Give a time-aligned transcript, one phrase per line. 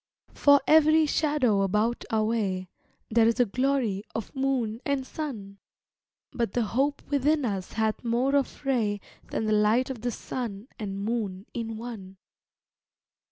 [0.33, 2.69] For every shadow about our way
[3.11, 5.59] There is a glory of moon and sun;
[6.31, 10.67] But the hope within us hath more of ray Than the light of the sun
[10.79, 12.17] and moon in one.